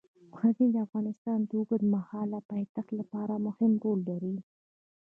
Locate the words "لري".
4.09-4.37